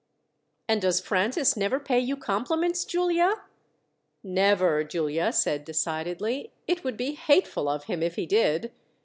[0.67, 3.35] "And does Francis never pay you compliments, Giulia?"
[4.23, 6.51] "Never!" Giulia said decidedly.
[6.65, 8.71] "It would be hateful of him if he did."